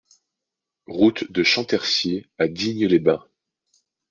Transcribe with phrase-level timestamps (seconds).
[0.87, 3.23] Route de Champtercier à Digne-les-Bains